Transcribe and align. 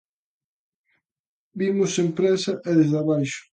"Vimos 1.63 1.91
sen 1.95 2.07
présa 2.17 2.53
e 2.69 2.71
desde 2.79 2.97
abaixo". 3.01 3.41